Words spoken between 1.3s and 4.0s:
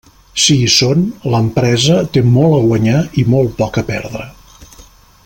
l'empresa té molt a guanyar i molt poc a